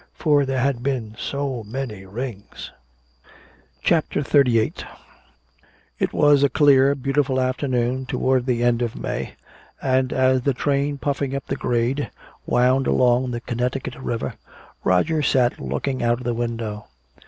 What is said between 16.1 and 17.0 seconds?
of the window.